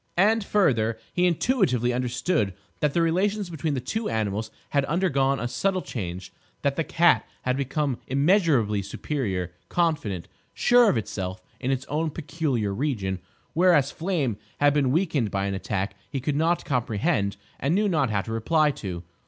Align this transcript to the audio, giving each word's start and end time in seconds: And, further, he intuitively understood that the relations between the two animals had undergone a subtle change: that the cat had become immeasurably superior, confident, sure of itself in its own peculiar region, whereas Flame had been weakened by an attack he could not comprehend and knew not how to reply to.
And, 0.17 0.43
further, 0.43 0.97
he 1.13 1.27
intuitively 1.27 1.93
understood 1.93 2.55
that 2.79 2.95
the 2.95 3.03
relations 3.03 3.51
between 3.51 3.75
the 3.75 3.79
two 3.79 4.09
animals 4.09 4.49
had 4.71 4.83
undergone 4.85 5.39
a 5.39 5.47
subtle 5.47 5.83
change: 5.83 6.33
that 6.63 6.75
the 6.75 6.83
cat 6.83 7.23
had 7.43 7.55
become 7.55 7.99
immeasurably 8.07 8.81
superior, 8.81 9.53
confident, 9.69 10.27
sure 10.55 10.89
of 10.89 10.97
itself 10.97 11.39
in 11.59 11.69
its 11.69 11.85
own 11.85 12.09
peculiar 12.09 12.73
region, 12.73 13.19
whereas 13.53 13.91
Flame 13.91 14.37
had 14.59 14.73
been 14.73 14.89
weakened 14.91 15.29
by 15.29 15.45
an 15.45 15.53
attack 15.53 15.93
he 16.09 16.19
could 16.19 16.35
not 16.35 16.65
comprehend 16.65 17.37
and 17.59 17.75
knew 17.75 17.87
not 17.87 18.09
how 18.09 18.21
to 18.23 18.31
reply 18.31 18.71
to. 18.71 19.03